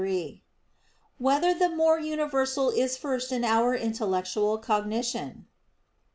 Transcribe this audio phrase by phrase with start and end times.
[0.01, 0.41] 3]
[1.19, 5.45] Whether the More Universal Is First in Our Intellectual Cognition?